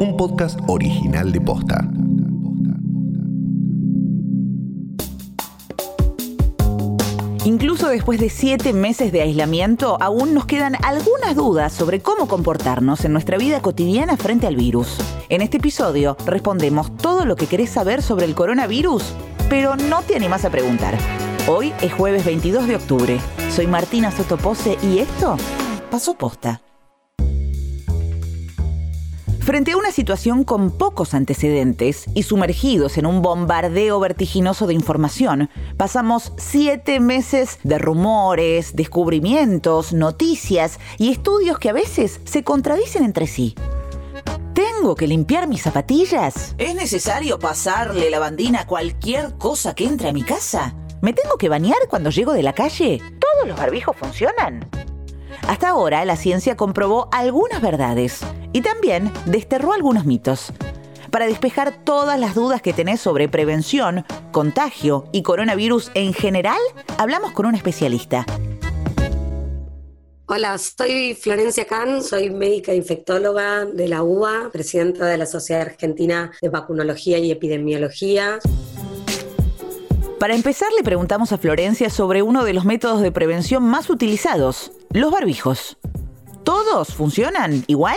un 0.00 0.16
podcast 0.16 0.58
original 0.66 1.30
de 1.30 1.40
Posta. 1.42 1.86
Incluso 7.44 7.88
después 7.88 8.18
de 8.18 8.30
siete 8.30 8.72
meses 8.72 9.12
de 9.12 9.20
aislamiento, 9.20 9.98
aún 10.00 10.32
nos 10.32 10.46
quedan 10.46 10.74
algunas 10.82 11.36
dudas 11.36 11.74
sobre 11.74 12.00
cómo 12.00 12.28
comportarnos 12.28 13.04
en 13.04 13.12
nuestra 13.12 13.36
vida 13.36 13.60
cotidiana 13.60 14.16
frente 14.16 14.46
al 14.46 14.56
virus. 14.56 14.96
En 15.28 15.42
este 15.42 15.58
episodio 15.58 16.16
respondemos 16.24 16.96
todo 16.96 17.26
lo 17.26 17.36
que 17.36 17.46
querés 17.46 17.68
saber 17.68 18.00
sobre 18.00 18.24
el 18.24 18.34
coronavirus, 18.34 19.04
pero 19.50 19.76
no 19.76 20.00
te 20.00 20.16
animas 20.16 20.46
a 20.46 20.50
preguntar. 20.50 20.96
Hoy 21.46 21.74
es 21.82 21.92
jueves 21.92 22.24
22 22.24 22.66
de 22.66 22.76
octubre. 22.76 23.20
Soy 23.50 23.66
Martina 23.66 24.10
Sotopose 24.10 24.78
y 24.82 25.00
esto 25.00 25.36
pasó 25.90 26.14
posta. 26.14 26.62
Frente 29.40 29.72
a 29.72 29.78
una 29.78 29.90
situación 29.90 30.44
con 30.44 30.70
pocos 30.70 31.14
antecedentes 31.14 32.04
y 32.14 32.24
sumergidos 32.24 32.98
en 32.98 33.06
un 33.06 33.22
bombardeo 33.22 33.98
vertiginoso 33.98 34.66
de 34.66 34.74
información, 34.74 35.48
pasamos 35.78 36.34
siete 36.36 37.00
meses 37.00 37.58
de 37.64 37.78
rumores, 37.78 38.76
descubrimientos, 38.76 39.94
noticias 39.94 40.78
y 40.98 41.10
estudios 41.10 41.58
que 41.58 41.70
a 41.70 41.72
veces 41.72 42.20
se 42.24 42.44
contradicen 42.44 43.02
entre 43.02 43.26
sí. 43.26 43.54
¿Tengo 44.52 44.94
que 44.94 45.06
limpiar 45.06 45.48
mis 45.48 45.62
zapatillas? 45.62 46.54
¿Es 46.58 46.74
necesario 46.74 47.38
pasarle 47.38 48.10
lavandina 48.10 48.60
a 48.60 48.66
cualquier 48.66 49.38
cosa 49.38 49.74
que 49.74 49.86
entre 49.86 50.10
a 50.10 50.12
mi 50.12 50.22
casa? 50.22 50.74
¿Me 51.00 51.14
tengo 51.14 51.38
que 51.38 51.48
bañar 51.48 51.78
cuando 51.88 52.10
llego 52.10 52.34
de 52.34 52.42
la 52.42 52.52
calle? 52.52 53.00
¿Todos 53.18 53.48
los 53.48 53.56
barbijos 53.56 53.96
funcionan? 53.96 54.68
Hasta 55.48 55.70
ahora 55.70 56.04
la 56.04 56.16
ciencia 56.16 56.56
comprobó 56.56 57.08
algunas 57.10 57.62
verdades 57.62 58.20
y 58.52 58.62
también 58.62 59.12
desterró 59.26 59.72
algunos 59.72 60.04
mitos. 60.04 60.52
Para 61.10 61.26
despejar 61.26 61.84
todas 61.84 62.18
las 62.18 62.34
dudas 62.34 62.62
que 62.62 62.72
tenés 62.72 63.00
sobre 63.00 63.28
prevención, 63.28 64.04
contagio 64.30 65.06
y 65.12 65.22
coronavirus 65.22 65.90
en 65.94 66.12
general, 66.12 66.60
hablamos 66.98 67.32
con 67.32 67.46
un 67.46 67.54
especialista. 67.54 68.24
Hola, 70.26 70.56
soy 70.58 71.14
Florencia 71.14 71.64
Can, 71.64 72.04
soy 72.04 72.30
médica 72.30 72.72
infectóloga 72.72 73.64
de 73.64 73.88
la 73.88 74.04
UBA, 74.04 74.50
presidenta 74.52 75.06
de 75.06 75.16
la 75.18 75.26
Sociedad 75.26 75.62
Argentina 75.62 76.30
de 76.40 76.48
Vacunología 76.48 77.18
y 77.18 77.32
Epidemiología. 77.32 78.38
Para 80.20 80.36
empezar, 80.36 80.68
le 80.76 80.84
preguntamos 80.84 81.32
a 81.32 81.38
Florencia 81.38 81.90
sobre 81.90 82.22
uno 82.22 82.44
de 82.44 82.52
los 82.52 82.64
métodos 82.64 83.00
de 83.00 83.10
prevención 83.10 83.64
más 83.64 83.90
utilizados, 83.90 84.70
los 84.92 85.10
barbijos. 85.10 85.78
¿Todos 86.44 86.94
funcionan 86.94 87.64
igual? 87.66 87.96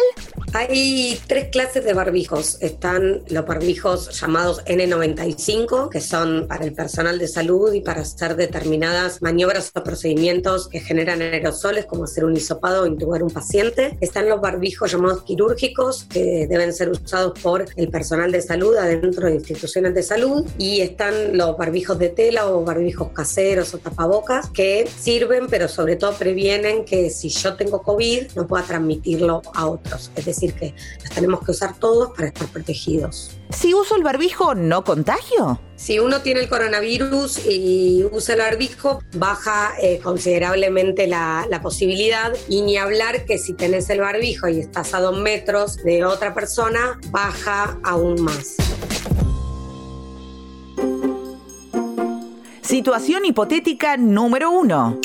Hay 0.53 1.19
tres 1.27 1.49
clases 1.49 1.83
de 1.83 1.93
barbijos. 1.93 2.57
Están 2.61 3.23
los 3.29 3.45
barbijos 3.45 4.19
llamados 4.19 4.63
N95, 4.65 5.89
que 5.89 6.01
son 6.01 6.47
para 6.47 6.65
el 6.65 6.73
personal 6.73 7.17
de 7.17 7.27
salud 7.27 7.73
y 7.73 7.81
para 7.81 8.01
hacer 8.01 8.35
determinadas 8.35 9.21
maniobras 9.21 9.71
o 9.73 9.83
procedimientos 9.83 10.67
que 10.67 10.79
generan 10.79 11.21
aerosoles, 11.21 11.85
como 11.85 12.03
hacer 12.03 12.25
un 12.25 12.35
hisopado 12.35 12.83
o 12.83 12.85
intubar 12.85 13.23
un 13.23 13.31
paciente. 13.31 13.97
Están 14.01 14.29
los 14.29 14.41
barbijos 14.41 14.91
llamados 14.91 15.23
quirúrgicos, 15.23 16.03
que 16.03 16.45
deben 16.47 16.73
ser 16.73 16.89
usados 16.89 17.39
por 17.39 17.65
el 17.75 17.89
personal 17.89 18.31
de 18.31 18.41
salud 18.41 18.75
adentro 18.75 19.27
de 19.27 19.35
instituciones 19.35 19.95
de 19.95 20.03
salud. 20.03 20.45
Y 20.57 20.81
están 20.81 21.37
los 21.37 21.57
barbijos 21.57 21.97
de 21.97 22.09
tela 22.09 22.47
o 22.47 22.63
barbijos 22.63 23.09
caseros 23.13 23.73
o 23.73 23.79
tapabocas, 23.79 24.49
que 24.49 24.87
sirven, 24.99 25.47
pero 25.47 25.67
sobre 25.67 25.95
todo 25.95 26.13
previenen 26.13 26.85
que 26.85 27.09
si 27.09 27.29
yo 27.29 27.55
tengo 27.55 27.81
COVID 27.81 28.32
no 28.35 28.47
pueda 28.47 28.63
transmitirlo 28.63 29.41
a 29.53 29.67
otros. 29.67 30.11
Es 30.15 30.25
decir, 30.25 30.53
que 30.53 30.73
los 31.01 31.09
tenemos 31.11 31.43
que 31.43 31.51
usar 31.51 31.77
todos 31.77 32.11
para 32.15 32.27
estar 32.27 32.47
protegidos. 32.47 33.31
Si 33.49 33.73
uso 33.73 33.95
el 33.95 34.03
barbijo, 34.03 34.55
¿no 34.55 34.83
contagio? 34.83 35.59
Si 35.75 35.99
uno 35.99 36.21
tiene 36.21 36.41
el 36.41 36.49
coronavirus 36.49 37.45
y 37.45 38.05
usa 38.11 38.35
el 38.35 38.41
barbijo, 38.41 38.99
baja 39.15 39.73
eh, 39.81 39.99
considerablemente 40.01 41.07
la, 41.07 41.45
la, 41.49 41.61
posibilidad. 41.61 42.33
Y 42.47 42.61
ni 42.61 42.77
hablar 42.77 43.25
que 43.25 43.37
si 43.37 43.53
tenés 43.53 43.89
el 43.89 43.99
barbijo 43.99 44.47
y 44.47 44.59
estás 44.59 44.93
a 44.93 45.01
dos 45.01 45.19
metros 45.19 45.77
de 45.77 46.03
otra 46.05 46.33
persona, 46.33 46.99
baja 47.11 47.77
aún 47.83 48.21
más. 48.21 48.55
Situación 52.61 53.25
hipotética 53.25 53.97
número 53.97 54.49
uno. 54.49 54.99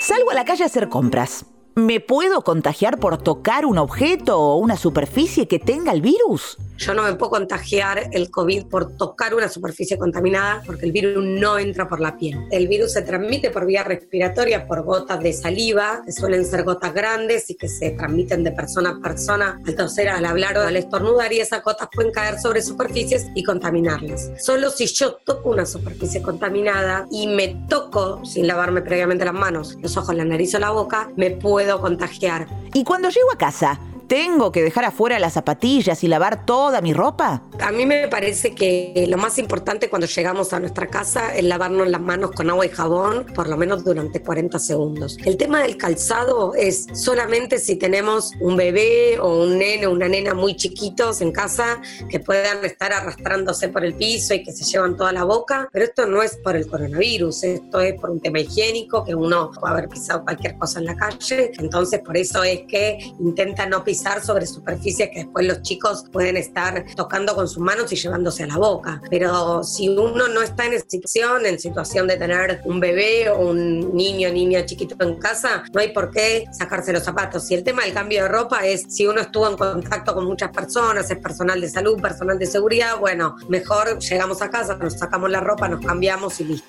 Salgo 0.00 0.30
a 0.30 0.34
la 0.34 0.44
calle 0.44 0.64
a 0.64 0.66
hacer 0.66 0.90
compras. 0.90 1.46
¿Me 1.76 1.98
puedo 1.98 2.42
contagiar 2.42 3.00
por 3.00 3.18
tocar 3.18 3.66
un 3.66 3.78
objeto 3.78 4.38
o 4.38 4.58
una 4.58 4.76
superficie 4.76 5.48
que 5.48 5.58
tenga 5.58 5.90
el 5.90 6.02
virus? 6.02 6.56
Yo 6.76 6.92
no 6.92 7.04
me 7.04 7.14
puedo 7.14 7.30
contagiar 7.30 8.10
el 8.12 8.30
COVID 8.30 8.66
por 8.66 8.96
tocar 8.96 9.34
una 9.34 9.48
superficie 9.48 9.96
contaminada 9.96 10.62
porque 10.66 10.86
el 10.86 10.92
virus 10.92 11.24
no 11.24 11.58
entra 11.58 11.88
por 11.88 12.00
la 12.00 12.16
piel. 12.16 12.46
El 12.50 12.68
virus 12.68 12.92
se 12.92 13.02
transmite 13.02 13.50
por 13.50 13.64
vía 13.64 13.84
respiratoria, 13.84 14.66
por 14.66 14.82
gotas 14.82 15.20
de 15.20 15.32
saliva, 15.32 16.02
que 16.04 16.12
suelen 16.12 16.44
ser 16.44 16.64
gotas 16.64 16.92
grandes 16.92 17.48
y 17.50 17.54
que 17.54 17.68
se 17.68 17.90
transmiten 17.90 18.42
de 18.42 18.52
persona 18.52 18.90
a 18.90 19.00
persona 19.00 19.60
al 19.64 19.76
toser, 19.76 20.08
al 20.08 20.24
hablar 20.24 20.58
o 20.58 20.62
al 20.62 20.76
estornudar 20.76 21.32
y 21.32 21.40
esas 21.40 21.62
gotas 21.62 21.88
pueden 21.92 22.12
caer 22.12 22.40
sobre 22.40 22.60
superficies 22.60 23.26
y 23.34 23.44
contaminarlas. 23.44 24.32
Solo 24.38 24.70
si 24.70 24.86
yo 24.86 25.14
toco 25.24 25.50
una 25.50 25.66
superficie 25.66 26.22
contaminada 26.22 27.06
y 27.10 27.26
me 27.28 27.56
toco 27.68 28.24
sin 28.24 28.46
lavarme 28.46 28.82
previamente 28.82 29.24
las 29.24 29.34
manos, 29.34 29.76
los 29.80 29.96
ojos, 29.96 30.14
la 30.14 30.24
nariz 30.24 30.54
o 30.54 30.58
la 30.58 30.70
boca, 30.70 31.10
me 31.16 31.30
puedo 31.30 31.80
contagiar. 31.80 32.48
¿Y 32.72 32.82
cuando 32.84 33.10
llego 33.10 33.32
a 33.32 33.38
casa? 33.38 33.80
¿Tengo 34.08 34.52
que 34.52 34.62
dejar 34.62 34.84
afuera 34.84 35.18
las 35.18 35.32
zapatillas 35.32 36.04
y 36.04 36.08
lavar 36.08 36.44
toda 36.44 36.82
mi 36.82 36.92
ropa? 36.92 37.42
A 37.58 37.72
mí 37.72 37.86
me 37.86 38.06
parece 38.08 38.54
que 38.54 39.06
lo 39.08 39.16
más 39.16 39.38
importante 39.38 39.88
cuando 39.88 40.06
llegamos 40.06 40.52
a 40.52 40.60
nuestra 40.60 40.88
casa 40.88 41.34
es 41.34 41.44
lavarnos 41.44 41.88
las 41.88 42.02
manos 42.02 42.32
con 42.32 42.50
agua 42.50 42.66
y 42.66 42.68
jabón, 42.68 43.24
por 43.34 43.48
lo 43.48 43.56
menos 43.56 43.82
durante 43.82 44.20
40 44.20 44.58
segundos. 44.58 45.16
El 45.24 45.38
tema 45.38 45.62
del 45.62 45.78
calzado 45.78 46.54
es 46.54 46.86
solamente 46.92 47.58
si 47.58 47.76
tenemos 47.76 48.32
un 48.40 48.56
bebé 48.56 49.18
o 49.18 49.42
un 49.42 49.58
nene 49.58 49.86
o 49.86 49.92
una 49.92 50.06
nena 50.06 50.34
muy 50.34 50.54
chiquitos 50.54 51.22
en 51.22 51.32
casa 51.32 51.80
que 52.10 52.20
puedan 52.20 52.62
estar 52.64 52.92
arrastrándose 52.92 53.70
por 53.70 53.84
el 53.84 53.94
piso 53.94 54.34
y 54.34 54.42
que 54.42 54.52
se 54.52 54.64
llevan 54.64 54.98
toda 54.98 55.12
la 55.12 55.24
boca, 55.24 55.68
pero 55.72 55.86
esto 55.86 56.06
no 56.06 56.22
es 56.22 56.36
por 56.36 56.56
el 56.56 56.66
coronavirus, 56.66 57.44
esto 57.44 57.80
es 57.80 57.98
por 57.98 58.10
un 58.10 58.20
tema 58.20 58.40
higiénico, 58.40 59.02
que 59.02 59.14
uno 59.14 59.50
puede 59.58 59.72
haber 59.72 59.88
pisado 59.88 60.24
cualquier 60.24 60.58
cosa 60.58 60.80
en 60.80 60.86
la 60.86 60.96
calle, 60.96 61.52
entonces 61.58 62.00
por 62.00 62.16
eso 62.16 62.44
es 62.44 62.62
que 62.68 62.98
intenta 63.18 63.64
no 63.66 63.82
pisar 63.82 63.93
sobre 63.94 64.46
superficies 64.46 65.10
que 65.10 65.20
después 65.20 65.46
los 65.46 65.62
chicos 65.62 66.04
pueden 66.12 66.36
estar 66.36 66.84
tocando 66.96 67.34
con 67.34 67.48
sus 67.48 67.62
manos 67.62 67.92
y 67.92 67.96
llevándose 67.96 68.44
a 68.44 68.46
la 68.46 68.56
boca. 68.56 69.00
Pero 69.10 69.62
si 69.62 69.88
uno 69.88 70.28
no 70.28 70.42
está 70.42 70.66
en 70.66 70.80
situación, 70.88 71.46
en 71.46 71.58
situación 71.58 72.06
de 72.06 72.16
tener 72.16 72.60
un 72.64 72.80
bebé 72.80 73.30
o 73.30 73.50
un 73.50 73.94
niño 73.94 74.30
niña 74.30 74.66
chiquito 74.66 74.96
en 75.00 75.18
casa, 75.18 75.64
no 75.72 75.80
hay 75.80 75.92
por 75.92 76.10
qué 76.10 76.46
sacarse 76.52 76.92
los 76.92 77.02
zapatos. 77.02 77.50
Y 77.50 77.54
el 77.54 77.64
tema 77.64 77.84
del 77.84 77.94
cambio 77.94 78.22
de 78.22 78.28
ropa 78.28 78.66
es 78.66 78.84
si 78.88 79.06
uno 79.06 79.20
estuvo 79.20 79.48
en 79.48 79.56
contacto 79.56 80.14
con 80.14 80.26
muchas 80.26 80.50
personas, 80.50 81.10
es 81.10 81.18
personal 81.18 81.60
de 81.60 81.68
salud, 81.68 82.00
personal 82.00 82.38
de 82.38 82.46
seguridad, 82.46 82.98
bueno, 82.98 83.36
mejor 83.48 83.98
llegamos 83.98 84.42
a 84.42 84.50
casa, 84.50 84.76
nos 84.76 84.94
sacamos 84.94 85.30
la 85.30 85.40
ropa, 85.40 85.68
nos 85.68 85.84
cambiamos 85.84 86.40
y 86.40 86.44
listo. 86.44 86.68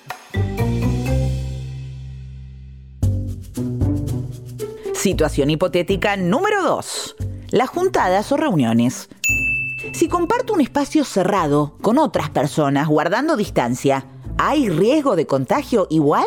Situación 4.94 5.50
hipotética 5.50 6.16
número 6.16 6.62
2. 6.62 7.15
Las 7.50 7.68
juntadas 7.68 8.32
o 8.32 8.36
reuniones. 8.36 9.08
Si 9.92 10.08
comparto 10.08 10.52
un 10.52 10.60
espacio 10.60 11.04
cerrado 11.04 11.74
con 11.80 11.96
otras 11.96 12.28
personas 12.28 12.88
guardando 12.88 13.36
distancia, 13.36 14.04
¿hay 14.36 14.68
riesgo 14.68 15.14
de 15.14 15.26
contagio 15.26 15.86
igual? 15.88 16.26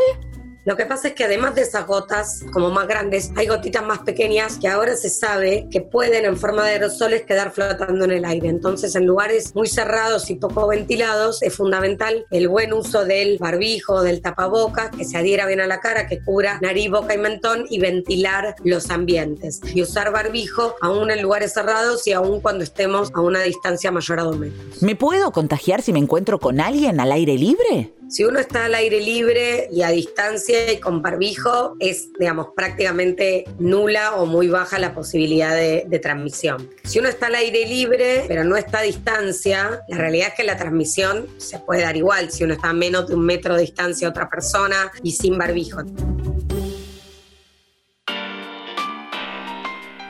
Lo 0.66 0.76
que 0.76 0.86
pasa 0.86 1.10
es 1.10 1.14
que 1.14 1.24
además 1.24 1.56
de 1.56 1.62
esas 1.62 1.88
gotas 1.88 2.44
como 2.52 2.70
más 2.70 2.88
grandes, 2.88 3.32
hay 3.36 3.48
gotitas 3.48 3.84
más 3.84 4.00
pequeñas 4.00 4.58
que 4.60 4.68
ahora 4.68 4.96
se 4.96 5.10
sabe 5.10 5.68
que 5.72 5.82
pueden 5.82 6.26
en 6.26 6.38
forma 6.38 6.66
de 6.66 6.72
aerosoles 6.72 7.24
quedar 7.24 7.52
flotando 7.52 8.06
en 8.06 8.12
el 8.12 8.26
aire. 8.26 8.50
Entonces 8.50 8.96
en 8.96 9.06
lugares 9.06 9.56
muy 9.56 9.68
cerrados 9.68 10.30
y 10.30 10.36
poco 10.36 10.68
ventilados 10.68 11.42
es 11.44 11.56
fundamental 11.56 12.26
el 12.30 12.50
buen 12.50 12.74
uso 12.74 13.06
del 13.06 13.38
barbijo, 13.38 14.04
del 14.04 14.22
tapabocas, 14.22 14.90
que 14.90 15.06
se 15.06 15.18
adhiera 15.18 15.46
bien 15.46 15.62
a 15.62 15.68
la 15.68 15.80
cara, 15.80 16.08
que 16.08 16.22
cubra 16.22 16.60
nariz, 16.62 16.92
boca 16.92 17.16
y 17.16 17.18
mentón 17.18 17.66
y 17.70 17.80
ventilar 17.80 18.56
los 18.64 18.90
ambientes. 18.90 19.62
Y 19.74 19.82
usar 19.82 20.12
barbijo 20.12 20.76
aún 20.82 21.10
en 21.10 21.22
lugares 21.22 21.54
cerrados 21.54 22.06
y 22.06 22.12
aún 22.12 22.42
cuando 22.42 22.64
estemos 22.64 23.12
a 23.14 23.22
una 23.22 23.42
distancia 23.42 23.92
mayor 23.92 24.20
a 24.20 24.24
dos. 24.24 24.38
¿Me 24.82 24.96
puedo 24.96 25.32
contagiar 25.32 25.82
si 25.82 25.94
me 25.94 26.00
encuentro 26.00 26.40
con 26.40 26.60
alguien 26.60 27.00
al 27.00 27.12
aire 27.12 27.36
libre? 27.36 27.94
Si 28.10 28.24
uno 28.24 28.40
está 28.40 28.66
al 28.66 28.74
aire 28.74 29.00
libre 29.02 29.68
y 29.72 29.84
a 29.84 29.90
distancia 29.90 30.72
y 30.72 30.80
con 30.80 31.04
barbijo, 31.04 31.76
es, 31.80 32.12
digamos, 32.20 32.48
prácticamente 32.56 33.46
nula 33.60 34.16
o 34.16 34.26
muy 34.26 34.48
baja 34.48 34.80
la 34.80 34.96
posibilidad 34.96 35.56
de, 35.56 35.84
de, 35.86 36.00
transmisión. 36.00 36.72
Si 36.84 36.98
uno 36.98 37.08
está 37.08 37.28
al 37.28 37.36
aire 37.36 37.68
libre, 37.68 38.26
pero 38.28 38.44
no 38.44 38.58
está 38.58 38.80
a 38.80 38.82
distancia, 38.82 39.82
la 39.88 39.98
realidad 39.98 40.30
es 40.30 40.34
que 40.34 40.44
la 40.44 40.58
transmisión 40.58 41.28
se 41.38 41.60
puede 41.60 41.84
dar 41.84 41.96
igual 41.96 42.32
si 42.32 42.44
uno 42.44 42.56
está 42.56 42.70
a 42.70 42.74
menos 42.74 43.08
de 43.08 43.14
un 43.14 43.24
metro 43.24 43.54
de 43.54 43.62
distancia 43.62 44.08
a 44.08 44.10
otra 44.10 44.28
persona 44.28 44.92
y 45.04 45.12
sin 45.12 45.38
barbijo. 45.38 45.84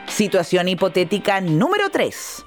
Situación 0.08 0.68
hipotética 0.68 1.42
número 1.42 1.90
3. 1.90 2.44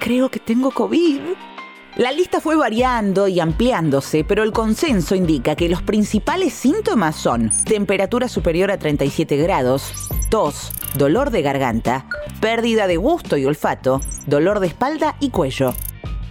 creo 0.00 0.30
que 0.30 0.38
tengo 0.38 0.70
COVID. 0.70 1.53
La 1.96 2.10
lista 2.10 2.40
fue 2.40 2.56
variando 2.56 3.28
y 3.28 3.38
ampliándose, 3.38 4.24
pero 4.24 4.42
el 4.42 4.50
consenso 4.50 5.14
indica 5.14 5.54
que 5.54 5.68
los 5.68 5.80
principales 5.80 6.52
síntomas 6.52 7.14
son 7.14 7.52
temperatura 7.64 8.26
superior 8.26 8.72
a 8.72 8.78
37 8.78 9.36
grados, 9.36 9.92
tos, 10.28 10.72
dolor 10.98 11.30
de 11.30 11.42
garganta, 11.42 12.08
pérdida 12.40 12.88
de 12.88 12.96
gusto 12.96 13.36
y 13.36 13.46
olfato, 13.46 14.00
dolor 14.26 14.58
de 14.58 14.66
espalda 14.66 15.14
y 15.20 15.30
cuello. 15.30 15.72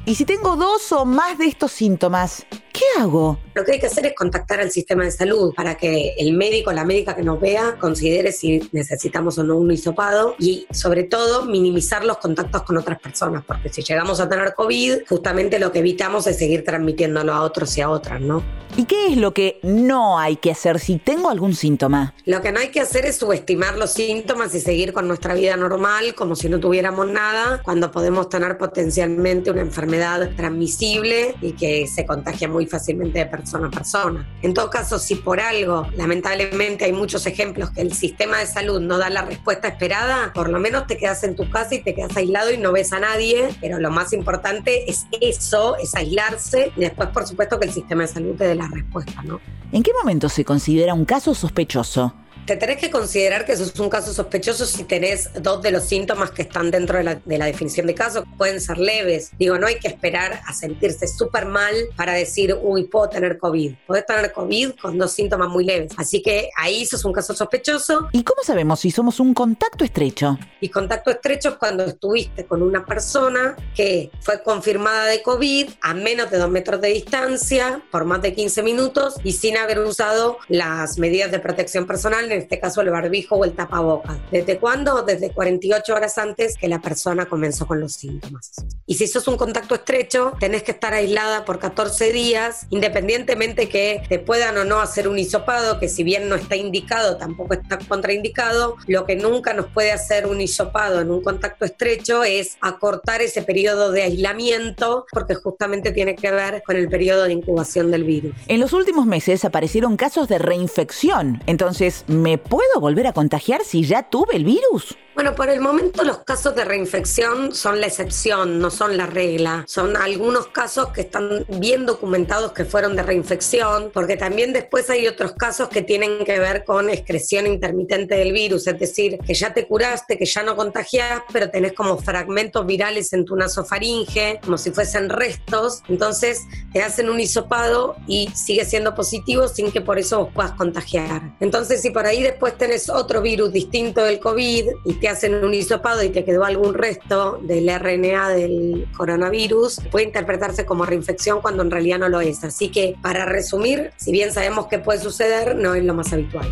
Y 0.05 0.15
si 0.15 0.25
tengo 0.25 0.57
dos 0.57 0.91
o 0.91 1.05
más 1.05 1.37
de 1.37 1.45
estos 1.45 1.71
síntomas, 1.71 2.45
¿qué 2.73 2.83
hago? 2.99 3.37
Lo 3.53 3.63
que 3.63 3.73
hay 3.73 3.79
que 3.79 3.85
hacer 3.85 4.07
es 4.07 4.13
contactar 4.15 4.59
al 4.59 4.71
sistema 4.71 5.03
de 5.05 5.11
salud 5.11 5.53
para 5.55 5.75
que 5.75 6.15
el 6.17 6.33
médico 6.33 6.71
o 6.71 6.73
la 6.73 6.83
médica 6.83 7.15
que 7.15 7.21
nos 7.21 7.39
vea 7.39 7.77
considere 7.79 8.31
si 8.31 8.67
necesitamos 8.71 9.37
o 9.37 9.43
no 9.43 9.57
un 9.57 9.71
hisopado 9.71 10.35
y 10.39 10.65
sobre 10.71 11.03
todo 11.03 11.45
minimizar 11.45 12.03
los 12.03 12.17
contactos 12.17 12.63
con 12.63 12.77
otras 12.77 12.99
personas, 12.99 13.43
porque 13.45 13.69
si 13.69 13.83
llegamos 13.83 14.19
a 14.19 14.27
tener 14.27 14.53
COVID, 14.55 15.03
justamente 15.07 15.59
lo 15.59 15.71
que 15.71 15.79
evitamos 15.79 16.27
es 16.27 16.37
seguir 16.37 16.65
transmitiéndolo 16.65 17.33
a 17.33 17.43
otros 17.43 17.77
y 17.77 17.81
a 17.81 17.89
otras, 17.89 18.19
¿no? 18.19 18.43
¿Y 18.75 18.85
qué 18.85 19.07
es 19.07 19.17
lo 19.17 19.35
que 19.35 19.59
no 19.61 20.17
hay 20.17 20.37
que 20.37 20.49
hacer 20.49 20.79
si 20.79 20.97
tengo 20.97 21.29
algún 21.29 21.53
síntoma? 21.53 22.15
Lo 22.25 22.41
que 22.41 22.51
no 22.51 22.59
hay 22.59 22.69
que 22.69 22.79
hacer 22.79 23.05
es 23.05 23.17
subestimar 23.17 23.77
los 23.77 23.91
síntomas 23.91 24.55
y 24.55 24.59
seguir 24.59 24.93
con 24.93 25.07
nuestra 25.07 25.35
vida 25.35 25.55
normal 25.55 26.15
como 26.15 26.35
si 26.35 26.49
no 26.49 26.59
tuviéramos 26.59 27.07
nada, 27.07 27.61
cuando 27.63 27.91
podemos 27.91 28.29
tener 28.29 28.57
potencialmente 28.57 29.51
una 29.51 29.61
enfermedad 29.61 30.31
transmisible 30.35 31.35
y 31.41 31.51
que 31.51 31.85
se 31.87 32.05
contagia 32.07 32.47
muy 32.47 32.62
fácilmente 32.67 33.19
de 33.19 33.25
persona 33.25 33.67
a 33.67 33.71
persona. 33.71 34.27
En 34.41 34.53
todo 34.53 34.69
caso, 34.69 34.99
si 34.99 35.15
por 35.15 35.39
algo, 35.39 35.87
lamentablemente 35.95 36.85
hay 36.85 36.93
muchos 36.93 37.25
ejemplos 37.25 37.71
que 37.71 37.81
el 37.81 37.93
sistema 37.93 38.39
de 38.39 38.45
salud 38.45 38.79
no 38.79 38.97
da 38.97 39.09
la 39.09 39.23
respuesta 39.23 39.67
esperada, 39.67 40.31
por 40.33 40.49
lo 40.49 40.59
menos 40.59 40.87
te 40.87 40.97
quedas 40.97 41.23
en 41.23 41.35
tu 41.35 41.49
casa 41.49 41.75
y 41.75 41.83
te 41.83 41.93
quedas 41.93 42.15
aislado 42.15 42.51
y 42.51 42.57
no 42.57 42.71
ves 42.71 42.93
a 42.93 42.99
nadie, 42.99 43.49
pero 43.61 43.79
lo 43.79 43.91
más 43.91 44.13
importante 44.13 44.89
es 44.89 45.05
eso, 45.21 45.77
es 45.77 45.95
aislarse 45.95 46.71
y 46.75 46.81
después, 46.81 47.09
por 47.09 47.27
supuesto, 47.27 47.59
que 47.59 47.67
el 47.67 47.73
sistema 47.73 48.03
de 48.03 48.07
salud 48.07 48.35
te 48.35 48.45
dé 48.45 48.55
la 48.55 48.67
respuesta, 48.67 49.21
¿no? 49.23 49.39
¿En 49.71 49.83
qué 49.83 49.91
momento 49.93 50.29
se 50.29 50.45
considera 50.45 50.93
un 50.93 51.05
caso 51.05 51.33
sospechoso? 51.33 52.13
Te 52.45 52.57
tenés 52.57 52.77
que 52.77 52.91
considerar 52.91 53.45
que 53.45 53.53
eso 53.53 53.63
es 53.63 53.79
un 53.79 53.89
caso 53.89 54.13
sospechoso 54.13 54.65
si 54.65 54.83
tenés 54.83 55.29
dos 55.41 55.61
de 55.61 55.71
los 55.71 55.83
síntomas 55.85 56.31
que 56.31 56.41
están 56.41 56.71
dentro 56.71 56.97
de 56.97 57.03
la, 57.03 57.45
definición 57.45 57.87
de 57.87 57.95
caso. 57.95 58.25
Pueden 58.37 58.59
ser 58.59 58.79
leves. 58.79 59.31
Digo, 59.39 59.57
no 59.57 59.65
hay 59.65 59.75
que 59.75 59.87
esperar 59.87 60.41
a 60.45 60.53
sentirse 60.53 61.07
súper 61.07 61.45
mal 61.45 61.73
para 61.95 62.11
decir, 62.13 62.57
uy, 62.61 62.83
puedo 62.83 63.07
tener 63.07 63.37
COVID. 63.37 63.75
Podés 63.87 64.05
tener 64.05 64.33
COVID 64.33 64.71
con 64.81 64.97
dos 64.97 65.13
síntomas 65.13 65.47
muy 65.47 65.63
leves. 65.63 65.93
Así 65.95 66.21
que 66.21 66.49
ahí 66.57 66.81
eso 66.81 66.97
es 66.97 67.05
un 67.05 67.13
caso 67.13 67.33
sospechoso. 67.33 68.09
¿Y 68.11 68.23
cómo 68.23 68.43
sabemos 68.43 68.81
si 68.81 68.91
somos 68.91 69.21
un 69.21 69.33
contacto 69.33 69.85
estrecho? 69.85 70.37
Y 70.59 70.67
contacto 70.67 71.11
estrecho 71.11 71.49
es 71.49 71.55
cuando 71.55 71.85
estuviste 71.85 72.45
con 72.45 72.61
una 72.61 72.85
persona 72.85 73.55
que 73.73 74.11
fue 74.19 74.43
confirmada 74.43 75.05
de 75.05 75.21
COVID 75.21 75.69
a 75.81 75.93
menos 75.93 76.29
de 76.29 76.39
dos 76.39 76.51
metros 76.51 76.81
de 76.81 76.89
distancia 76.89 77.81
por 77.89 78.03
más 78.03 78.21
de 78.21 78.33
15 78.33 78.63
minutos 78.63 79.15
y 79.23 79.31
sin 79.31 79.55
haber 79.55 79.79
usado 79.79 80.39
las 80.49 80.97
medidas 80.97 81.31
de 81.31 81.39
protección 81.39 81.87
personal 81.87 82.32
en 82.33 82.41
este 82.41 82.59
caso 82.59 82.81
el 82.81 82.89
barbijo 82.89 83.35
o 83.35 83.45
el 83.45 83.53
tapabocas. 83.53 84.17
¿Desde 84.31 84.57
cuándo? 84.57 85.03
Desde 85.03 85.31
48 85.31 85.93
horas 85.93 86.17
antes 86.17 86.57
que 86.57 86.67
la 86.67 86.81
persona 86.81 87.25
comenzó 87.25 87.65
con 87.65 87.79
los 87.79 87.93
síntomas. 87.93 88.51
Y 88.85 88.95
si 88.95 89.07
sos 89.07 89.27
un 89.27 89.37
contacto 89.37 89.75
estrecho, 89.75 90.33
tenés 90.39 90.63
que 90.63 90.71
estar 90.71 90.93
aislada 90.93 91.45
por 91.45 91.59
14 91.59 92.11
días, 92.11 92.67
independientemente 92.69 93.69
que 93.69 94.03
te 94.09 94.19
puedan 94.19 94.57
o 94.57 94.65
no 94.65 94.79
hacer 94.79 95.07
un 95.07 95.17
hisopado, 95.17 95.79
que 95.79 95.87
si 95.87 96.03
bien 96.03 96.29
no 96.29 96.35
está 96.35 96.55
indicado, 96.55 97.17
tampoco 97.17 97.53
está 97.53 97.77
contraindicado, 97.77 98.75
lo 98.87 99.05
que 99.05 99.15
nunca 99.15 99.53
nos 99.53 99.67
puede 99.67 99.91
hacer 99.91 100.27
un 100.27 100.41
hisopado 100.41 101.01
en 101.01 101.11
un 101.11 101.21
contacto 101.23 101.65
estrecho 101.65 102.23
es 102.23 102.57
acortar 102.61 103.21
ese 103.21 103.41
periodo 103.41 103.91
de 103.91 104.03
aislamiento, 104.03 105.05
porque 105.11 105.35
justamente 105.35 105.91
tiene 105.91 106.15
que 106.15 106.31
ver 106.31 106.63
con 106.65 106.75
el 106.75 106.89
periodo 106.89 107.23
de 107.23 107.33
incubación 107.33 107.91
del 107.91 108.03
virus. 108.03 108.33
En 108.47 108.59
los 108.59 108.73
últimos 108.73 109.05
meses 109.05 109.45
aparecieron 109.45 109.97
casos 109.97 110.27
de 110.27 110.39
reinfección, 110.39 111.41
entonces 111.45 112.03
¿Me 112.23 112.37
puedo 112.37 112.79
volver 112.79 113.05
a 113.07 113.11
contagiar 113.11 113.65
si 113.65 113.83
ya 113.83 114.03
tuve 114.03 114.37
el 114.37 114.45
virus? 114.45 114.95
Bueno, 115.15 115.35
por 115.35 115.51
el 115.51 115.59
momento 115.59 116.03
los 116.03 116.23
casos 116.23 116.55
de 116.55 116.65
reinfección 116.65 117.53
son 117.53 117.79
la 117.79 117.85
excepción, 117.85 118.57
no 118.57 118.71
son 118.71 118.97
la 118.97 119.05
regla. 119.05 119.63
Son 119.67 119.95
algunos 119.95 120.47
casos 120.47 120.87
que 120.87 121.01
están 121.01 121.45
bien 121.47 121.85
documentados 121.85 122.51
que 122.53 122.65
fueron 122.65 122.95
de 122.95 123.03
reinfección, 123.03 123.91
porque 123.93 124.17
también 124.17 124.53
después 124.53 124.89
hay 124.89 125.07
otros 125.07 125.33
casos 125.33 125.69
que 125.69 125.83
tienen 125.83 126.25
que 126.25 126.39
ver 126.39 126.63
con 126.63 126.89
excreción 126.89 127.45
intermitente 127.45 128.15
del 128.15 128.33
virus, 128.33 128.65
es 128.65 128.79
decir, 128.79 129.19
que 129.19 129.35
ya 129.35 129.53
te 129.53 129.67
curaste, 129.67 130.17
que 130.17 130.25
ya 130.25 130.41
no 130.41 130.55
contagias, 130.55 131.21
pero 131.31 131.51
tenés 131.51 131.73
como 131.73 131.99
fragmentos 131.99 132.65
virales 132.65 133.13
en 133.13 133.23
tu 133.23 133.35
nasofaringe, 133.35 134.39
como 134.43 134.57
si 134.57 134.71
fuesen 134.71 135.09
restos. 135.09 135.83
Entonces 135.89 136.41
te 136.73 136.81
hacen 136.81 137.07
un 137.07 137.19
hisopado 137.19 137.97
y 138.07 138.29
sigue 138.33 138.65
siendo 138.65 138.95
positivo 138.95 139.47
sin 139.47 139.71
que 139.71 139.81
por 139.81 139.99
eso 139.99 140.23
vos 140.23 140.33
puedas 140.33 140.53
contagiar. 140.53 141.35
Entonces, 141.39 141.83
si 141.83 141.91
por 141.91 142.07
ahí 142.07 142.23
después 142.23 142.57
tenés 142.57 142.89
otro 142.89 143.21
virus 143.21 143.53
distinto 143.53 144.03
del 144.03 144.19
COVID 144.19 144.69
y 144.85 145.02
te 145.03 145.09
hacen 145.09 145.43
un 145.43 145.53
hisopado 145.53 146.01
y 146.01 146.11
te 146.11 146.23
quedó 146.23 146.45
algún 146.45 146.73
resto 146.73 147.37
del 147.41 147.67
RNA 147.67 148.29
del 148.29 148.87
coronavirus, 148.95 149.81
puede 149.91 150.05
interpretarse 150.05 150.65
como 150.65 150.85
reinfección 150.85 151.41
cuando 151.41 151.61
en 151.61 151.71
realidad 151.71 151.99
no 151.99 152.07
lo 152.07 152.21
es. 152.21 152.41
Así 152.45 152.69
que, 152.69 152.95
para 153.01 153.25
resumir, 153.25 153.91
si 153.97 154.13
bien 154.13 154.31
sabemos 154.31 154.67
que 154.67 154.79
puede 154.79 154.99
suceder, 154.99 155.57
no 155.57 155.75
es 155.75 155.83
lo 155.83 155.93
más 155.93 156.13
habitual. 156.13 156.47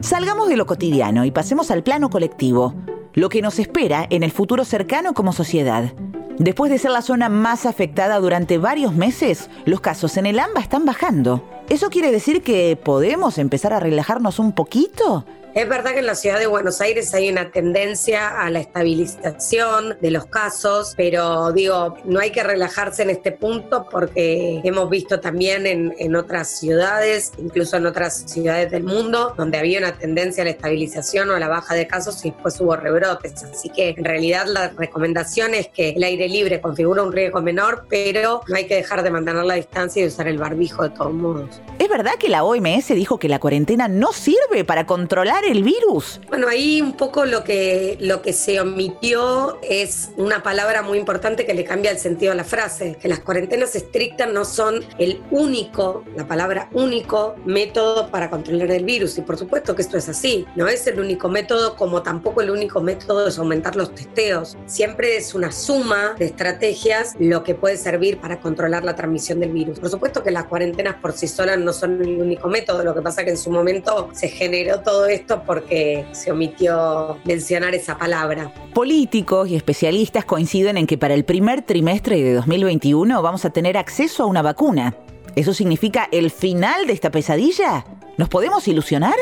Salgamos 0.00 0.48
de 0.48 0.56
lo 0.56 0.64
cotidiano 0.64 1.24
y 1.24 1.32
pasemos 1.32 1.72
al 1.72 1.82
plano 1.82 2.08
colectivo, 2.08 2.76
lo 3.14 3.30
que 3.30 3.42
nos 3.42 3.58
espera 3.58 4.06
en 4.10 4.22
el 4.22 4.30
futuro 4.30 4.64
cercano 4.64 5.12
como 5.12 5.32
sociedad. 5.32 5.92
Después 6.38 6.70
de 6.70 6.78
ser 6.78 6.92
la 6.92 7.02
zona 7.02 7.28
más 7.28 7.66
afectada 7.66 8.20
durante 8.20 8.58
varios 8.58 8.94
meses, 8.94 9.50
los 9.64 9.80
casos 9.80 10.16
en 10.16 10.26
el 10.26 10.38
AMBA 10.38 10.60
están 10.60 10.84
bajando. 10.84 11.44
¿Eso 11.70 11.88
quiere 11.88 12.10
decir 12.10 12.42
que 12.42 12.76
podemos 12.76 13.38
empezar 13.38 13.72
a 13.72 13.78
relajarnos 13.78 14.40
un 14.40 14.50
poquito? 14.50 15.24
Es 15.52 15.68
verdad 15.68 15.94
que 15.94 15.98
en 15.98 16.06
la 16.06 16.14
ciudad 16.14 16.38
de 16.38 16.46
Buenos 16.46 16.80
Aires 16.80 17.12
hay 17.12 17.28
una 17.28 17.50
tendencia 17.50 18.40
a 18.40 18.50
la 18.50 18.60
estabilización 18.60 19.96
de 20.00 20.12
los 20.12 20.26
casos, 20.26 20.94
pero 20.96 21.50
digo, 21.50 21.96
no 22.04 22.20
hay 22.20 22.30
que 22.30 22.44
relajarse 22.44 23.02
en 23.02 23.10
este 23.10 23.32
punto 23.32 23.88
porque 23.90 24.60
hemos 24.62 24.88
visto 24.88 25.18
también 25.18 25.66
en, 25.66 26.14
otras 26.14 26.60
ciudades, 26.60 27.32
incluso 27.38 27.76
en 27.76 27.86
otras 27.86 28.30
ciudades 28.30 28.70
del 28.70 28.84
mundo, 28.84 29.34
donde 29.36 29.58
había 29.58 29.80
una 29.80 29.98
tendencia 29.98 30.42
a 30.42 30.44
la 30.44 30.50
estabilización 30.50 31.30
o 31.30 31.34
a 31.34 31.40
la 31.40 31.48
baja 31.48 31.74
de 31.74 31.88
casos 31.88 32.24
y 32.24 32.30
después 32.30 32.60
hubo 32.60 32.76
rebrotes. 32.76 33.42
Así 33.42 33.70
que 33.70 33.94
en 33.96 34.04
realidad 34.04 34.46
la 34.46 34.68
recomendación 34.68 35.54
es 35.54 35.66
que 35.68 35.90
el 35.90 36.02
aire 36.04 36.28
libre 36.28 36.60
configura 36.60 37.02
un 37.02 37.12
riesgo 37.12 37.42
menor, 37.42 37.86
pero 37.88 38.42
no 38.46 38.56
hay 38.56 38.66
que 38.66 38.76
dejar 38.76 39.02
de 39.02 39.10
mantener 39.10 39.44
la 39.44 39.54
distancia 39.54 40.04
y 40.04 40.06
usar 40.06 40.28
el 40.28 40.38
barbijo 40.38 40.84
de 40.84 40.90
todos 40.90 41.12
modos. 41.12 41.60
¿Es 41.80 41.88
verdad 41.88 42.12
que 42.20 42.28
la 42.28 42.44
OMS 42.44 42.88
dijo 42.88 43.18
que 43.18 43.28
la 43.28 43.40
cuarentena 43.40 43.88
no 43.88 44.12
sirve 44.12 44.64
para 44.64 44.86
controlar 44.86 45.39
el 45.44 45.62
virus? 45.62 46.20
Bueno, 46.28 46.48
ahí 46.48 46.80
un 46.80 46.96
poco 46.96 47.24
lo 47.24 47.44
que, 47.44 47.96
lo 48.00 48.22
que 48.22 48.32
se 48.32 48.60
omitió 48.60 49.58
es 49.62 50.10
una 50.16 50.42
palabra 50.42 50.82
muy 50.82 50.98
importante 50.98 51.46
que 51.46 51.54
le 51.54 51.64
cambia 51.64 51.90
el 51.90 51.98
sentido 51.98 52.32
a 52.32 52.34
la 52.34 52.44
frase, 52.44 52.96
que 53.00 53.08
las 53.08 53.20
cuarentenas 53.20 53.74
estrictas 53.76 54.32
no 54.32 54.44
son 54.44 54.84
el 54.98 55.22
único, 55.30 56.04
la 56.16 56.26
palabra 56.26 56.68
único 56.72 57.36
método 57.44 58.10
para 58.10 58.30
controlar 58.30 58.70
el 58.70 58.84
virus. 58.84 59.18
Y 59.18 59.22
por 59.22 59.36
supuesto 59.36 59.74
que 59.74 59.82
esto 59.82 59.96
es 59.96 60.08
así, 60.08 60.46
no 60.56 60.68
es 60.68 60.86
el 60.86 61.00
único 61.00 61.28
método 61.28 61.76
como 61.76 62.02
tampoco 62.02 62.40
el 62.40 62.50
único 62.50 62.80
método 62.80 63.28
es 63.28 63.38
aumentar 63.38 63.76
los 63.76 63.94
testeos. 63.94 64.56
Siempre 64.66 65.16
es 65.16 65.34
una 65.34 65.52
suma 65.52 66.14
de 66.18 66.26
estrategias 66.26 67.14
lo 67.18 67.42
que 67.42 67.54
puede 67.54 67.76
servir 67.76 68.20
para 68.20 68.40
controlar 68.40 68.84
la 68.84 68.96
transmisión 68.96 69.40
del 69.40 69.52
virus. 69.52 69.78
Por 69.78 69.90
supuesto 69.90 70.22
que 70.22 70.30
las 70.30 70.44
cuarentenas 70.44 70.96
por 70.96 71.12
sí 71.12 71.28
solas 71.28 71.58
no 71.58 71.72
son 71.72 72.02
el 72.02 72.20
único 72.20 72.48
método, 72.48 72.82
lo 72.82 72.94
que 72.94 73.02
pasa 73.02 73.24
que 73.24 73.30
en 73.30 73.38
su 73.38 73.50
momento 73.50 74.08
se 74.12 74.28
generó 74.28 74.80
todo 74.80 75.06
esto 75.06 75.29
porque 75.38 76.04
se 76.12 76.32
omitió 76.32 77.18
mencionar 77.24 77.74
esa 77.74 77.96
palabra. 77.96 78.52
Políticos 78.74 79.48
y 79.48 79.56
especialistas 79.56 80.24
coinciden 80.24 80.76
en 80.76 80.86
que 80.86 80.98
para 80.98 81.14
el 81.14 81.24
primer 81.24 81.62
trimestre 81.62 82.20
de 82.22 82.34
2021 82.34 83.22
vamos 83.22 83.44
a 83.44 83.50
tener 83.50 83.76
acceso 83.76 84.24
a 84.24 84.26
una 84.26 84.42
vacuna. 84.42 84.94
¿Eso 85.36 85.54
significa 85.54 86.08
el 86.10 86.30
final 86.30 86.86
de 86.86 86.92
esta 86.92 87.10
pesadilla? 87.10 87.84
¿Nos 88.16 88.28
podemos 88.28 88.66
ilusionar? 88.68 89.14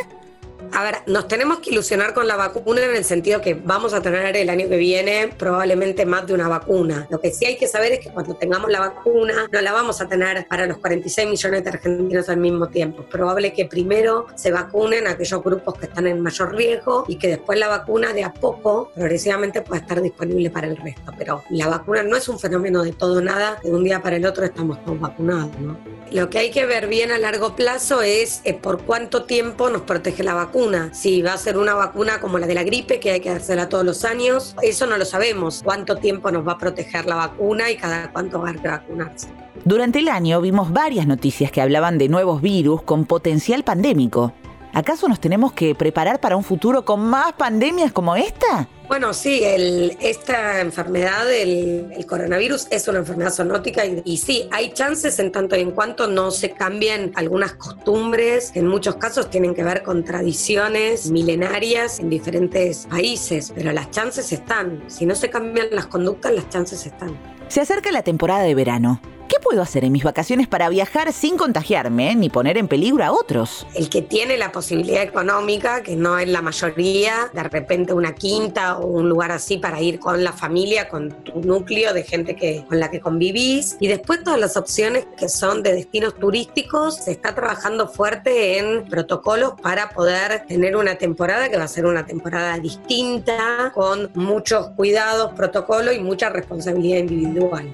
A 0.73 0.83
ver, 0.83 0.97
nos 1.07 1.29
tenemos 1.29 1.61
que 1.61 1.71
ilusionar 1.71 2.15
con 2.15 2.27
la 2.27 2.37
vacuna 2.37 2.85
en 2.85 2.95
el 2.95 3.05
sentido 3.05 3.41
que 3.41 3.55
vamos 3.55 3.95
a 3.95 4.03
tener 4.03 4.37
el 4.37 4.51
año 4.51 4.69
que 4.69 4.77
viene 4.77 5.33
probablemente 5.37 6.05
más 6.05 6.27
de 6.27 6.35
una 6.35 6.49
vacuna. 6.49 7.07
Lo 7.11 7.21
que 7.21 7.33
sí 7.33 7.47
hay 7.47 7.57
que 7.57 7.67
saber 7.67 7.93
es 7.93 8.01
que 8.01 8.11
cuando 8.11 8.35
tengamos 8.35 8.71
la 8.71 8.81
vacuna 8.81 9.49
no 9.51 9.61
la 9.61 9.73
vamos 9.73 10.01
a 10.01 10.09
tener 10.09 10.47
para 10.47 10.67
los 10.67 10.79
46 10.79 11.29
millones 11.29 11.65
de 11.65 11.71
argentinos 11.71 12.29
al 12.29 12.39
mismo 12.39 12.69
tiempo. 12.69 13.03
Es 13.03 13.09
probable 13.09 13.53
que 13.53 13.67
primero 13.67 14.27
se 14.35 14.53
vacunen 14.53 15.07
aquellos 15.07 15.43
grupos 15.43 15.79
que 15.79 15.87
están 15.87 16.07
en 16.07 16.21
mayor 16.21 16.55
riesgo 16.55 17.05
y 17.09 17.17
que 17.17 17.29
después 17.29 17.59
la 17.59 17.69
vacuna 17.69 18.13
de 18.13 18.25
a 18.25 18.33
poco, 18.33 18.91
progresivamente, 18.95 19.63
pueda 19.63 19.81
estar 19.81 20.03
disponible 20.03 20.51
para 20.51 20.67
el 20.67 20.77
resto. 20.77 21.13
Pero 21.17 21.45
la 21.51 21.69
vacuna 21.69 22.03
no 22.03 22.17
es 22.17 22.29
un 22.29 22.39
fenómeno 22.39 22.83
de 22.83 22.93
todo 22.93 23.21
nada, 23.21 23.59
de 23.63 23.71
un 23.71 23.85
día 23.85 24.03
para 24.03 24.17
el 24.17 24.27
otro 24.27 24.45
estamos 24.45 24.85
todos 24.85 25.01
vacunados. 25.01 25.59
¿no? 25.59 25.79
Lo 26.11 26.31
que 26.31 26.39
hay 26.39 26.51
que 26.51 26.67
ver 26.67 26.89
bien 26.89 27.11
a 27.11 27.19
largo 27.19 27.57
plazo 27.57 28.03
es 28.03 28.41
eh, 28.45 28.55
por 28.55 28.83
cuánto 28.83 29.25
tiempo 29.25 29.71
nos 29.71 29.83
protege 29.83 30.23
la 30.23 30.35
vacuna 30.35 30.58
vacuna. 30.59 30.91
Si 30.93 31.23
va 31.23 31.35
a 31.35 31.39
ser 31.39 31.57
una 31.57 31.75
vacuna 31.75 32.21
como 32.21 32.39
la 32.39 32.47
de 32.47 32.55
la 32.55 32.63
gripe, 32.63 33.01
que 33.01 33.13
hay 33.13 33.21
que 33.21 33.31
hacerla 33.31 33.69
todos 33.69 33.85
los 33.85 34.05
años, 34.05 34.57
eso 34.63 34.87
no 34.87 34.97
lo 34.97 35.05
sabemos. 35.05 35.63
Cuánto 35.65 35.97
tiempo 35.97 36.31
nos 36.31 36.47
va 36.47 36.53
a 36.53 36.59
proteger 36.59 37.07
la 37.07 37.17
vacuna 37.17 37.71
y 37.71 37.77
cada 37.77 38.11
cuánto 38.13 38.41
va 38.41 38.51
a 38.51 38.53
vacunarse. 38.53 39.29
Durante 39.65 39.99
el 39.99 40.09
año 40.09 40.41
vimos 40.41 40.73
varias 40.73 41.07
noticias 41.07 41.51
que 41.51 41.61
hablaban 41.61 41.99
de 41.99 42.09
nuevos 42.09 42.43
virus 42.43 42.83
con 42.83 43.05
potencial 43.05 43.65
pandémico. 43.65 44.33
¿Acaso 44.73 45.09
nos 45.09 45.21
tenemos 45.21 45.53
que 45.53 45.75
preparar 45.75 46.21
para 46.21 46.37
un 46.37 46.45
futuro 46.45 46.85
con 46.85 47.01
más 47.01 47.33
pandemias 47.33 47.93
como 47.93 48.17
esta? 48.17 48.69
Bueno, 48.89 49.13
sí, 49.13 49.43
esta 49.45 50.61
enfermedad, 50.61 51.31
el, 51.31 52.07
coronavirus, 52.07 52.69
es 52.71 52.89
una 52.89 53.01
enfermedad 53.01 53.31
zoonótica 53.31 53.85
y, 53.85 54.01
y, 54.05 54.17
sí, 54.17 54.49
hay 54.51 54.73
chances 54.73 55.19
en 55.19 55.31
tanto 55.31 55.57
y 55.57 55.61
en 55.61 55.73
cuanto 55.73 56.07
no 56.07 56.31
se 56.31 56.53
cambien 56.53 57.13
algunas 57.15 57.53
costumbres 57.53 58.51
que 58.51 58.61
en 58.61 58.67
muchos 58.67 58.97
casos 58.97 59.29
tienen 59.29 59.55
que 59.55 59.63
ver 59.63 59.83
con 59.83 60.05
tradiciones 60.05 61.11
milenarias 61.11 62.01
en 62.01 62.09
diferentes 62.09 62.87
países, 62.87 63.53
pero 63.55 63.73
las 63.73 63.91
chances 63.91 64.33
están. 64.33 64.83
Si 64.87 65.05
no 65.05 65.15
se 65.15 65.29
cambian 65.29 65.67
las 65.71 65.87
conductas, 65.87 66.33
las 66.33 66.49
chances 66.49 66.87
están. 66.87 67.15
Se 67.49 67.61
acerca 67.61 67.93
la 67.93 68.03
temporada 68.03 68.43
de 68.43 68.55
verano. 68.55 69.03
¿Qué 69.49 69.55
puedo 69.55 69.63
hacer 69.63 69.85
en 69.85 69.93
mis 69.93 70.05
vacaciones 70.05 70.47
para 70.47 70.69
viajar 70.69 71.11
sin 71.11 71.39
contagiarme 71.39 72.15
ni 72.15 72.29
poner 72.29 72.59
en 72.59 72.69
peligro 72.69 73.03
a 73.03 73.13
otros? 73.13 73.67
El 73.75 73.89
que 73.89 74.03
tiene 74.03 74.37
la 74.37 74.53
posibilidad 74.53 75.03
económica, 75.03 75.83
que 75.83 75.97
no 75.97 76.19
es 76.19 76.29
la 76.29 76.43
mayoría, 76.43 77.31
de 77.33 77.43
repente 77.45 77.95
una 77.95 78.15
quinta 78.15 78.77
o 78.77 78.87
un 78.87 79.09
lugar 79.09 79.33
así 79.33 79.57
para 79.57 79.81
ir 79.81 80.01
con 80.01 80.23
la 80.23 80.35
familia, 80.35 80.91
con 80.91 81.13
tu 81.25 81.41
núcleo 81.41 81.95
de 81.95 82.03
gente 82.03 82.37
que, 82.37 82.67
con 82.69 82.79
la 82.79 82.91
que 82.91 83.01
convivís. 83.01 83.79
Y 83.81 83.89
después 83.89 84.23
todas 84.23 84.39
las 84.39 84.59
opciones 84.59 85.07
que 85.17 85.31
son 85.31 85.63
de 85.63 85.73
destinos 85.73 86.15
turísticos, 86.17 86.97
se 86.97 87.13
está 87.13 87.35
trabajando 87.35 87.89
fuerte 87.89 88.59
en 88.59 88.85
protocolos 88.85 89.55
para 89.63 89.89
poder 89.89 90.45
tener 90.47 90.77
una 90.77 90.97
temporada 90.97 91.49
que 91.49 91.57
va 91.57 91.65
a 91.65 91.69
ser 91.69 91.87
una 91.87 92.05
temporada 92.05 92.59
distinta, 92.59 93.73
con 93.75 94.11
muchos 94.15 94.69
cuidados, 94.77 95.33
protocolos 95.33 95.95
y 95.95 96.01
mucha 96.01 96.29
responsabilidad 96.29 96.99
individual. 96.99 97.71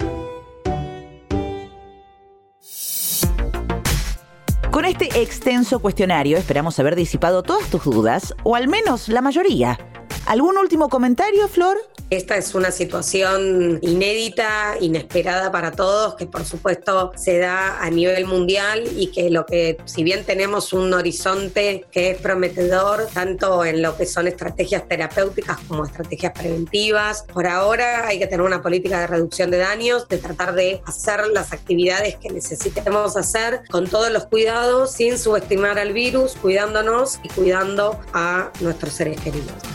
Este 4.97 5.21
extenso 5.21 5.79
cuestionario 5.79 6.37
esperamos 6.37 6.79
haber 6.79 6.95
disipado 6.95 7.43
todas 7.43 7.69
tus 7.69 7.83
dudas, 7.83 8.33
o 8.43 8.55
al 8.55 8.69
menos 8.69 9.09
la 9.09 9.21
mayoría. 9.21 9.77
¿Algún 10.25 10.57
último 10.57 10.87
comentario, 10.87 11.49
Flor? 11.49 11.77
Esta 12.11 12.37
es 12.37 12.53
una 12.53 12.69
situación 12.69 13.79
inédita, 13.81 14.75
inesperada 14.79 15.51
para 15.51 15.71
todos, 15.71 16.15
que 16.15 16.27
por 16.27 16.45
supuesto 16.45 17.11
se 17.15 17.39
da 17.39 17.79
a 17.81 17.89
nivel 17.89 18.27
mundial 18.27 18.83
y 18.95 19.07
que 19.07 19.31
lo 19.31 19.47
que, 19.47 19.77
si 19.85 20.03
bien 20.03 20.23
tenemos 20.23 20.71
un 20.71 20.93
horizonte 20.93 21.85
que 21.91 22.11
es 22.11 22.17
prometedor, 22.19 23.07
tanto 23.11 23.65
en 23.65 23.81
lo 23.81 23.97
que 23.97 24.05
son 24.05 24.27
estrategias 24.27 24.87
terapéuticas 24.87 25.57
como 25.67 25.83
estrategias 25.83 26.31
preventivas, 26.33 27.23
por 27.33 27.47
ahora 27.47 28.07
hay 28.07 28.19
que 28.19 28.27
tener 28.27 28.45
una 28.45 28.61
política 28.61 28.99
de 28.99 29.07
reducción 29.07 29.49
de 29.49 29.57
daños, 29.57 30.07
de 30.07 30.19
tratar 30.19 30.53
de 30.53 30.81
hacer 30.85 31.27
las 31.33 31.53
actividades 31.53 32.17
que 32.17 32.29
necesitemos 32.29 33.17
hacer 33.17 33.61
con 33.71 33.87
todos 33.87 34.11
los 34.11 34.27
cuidados, 34.27 34.91
sin 34.91 35.17
subestimar 35.17 35.79
al 35.79 35.93
virus, 35.93 36.35
cuidándonos 36.35 37.19
y 37.23 37.29
cuidando 37.29 37.99
a 38.13 38.51
nuestros 38.61 38.93
seres 38.93 39.19
queridos. 39.21 39.74